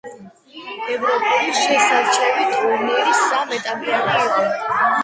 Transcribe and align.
ევროპული 0.93 1.53
შესარჩევი 1.59 2.49
ტურნირი 2.57 3.15
სამ 3.23 3.55
ეტაპიანი 3.61 4.21
იყო. 4.27 4.53